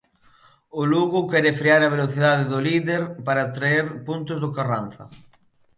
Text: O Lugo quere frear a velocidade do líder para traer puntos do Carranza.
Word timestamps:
O 0.79 0.81
Lugo 0.91 1.29
quere 1.31 1.57
frear 1.59 1.81
a 1.83 1.93
velocidade 1.95 2.43
do 2.51 2.59
líder 2.67 3.01
para 3.27 3.51
traer 3.57 3.85
puntos 4.07 4.37
do 4.43 4.49
Carranza. 4.57 5.03